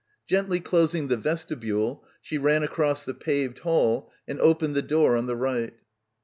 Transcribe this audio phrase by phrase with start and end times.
[0.25, 5.27] Gently closing the vestibule she ran across the paved hall and opened the door on
[5.27, 5.75] the right.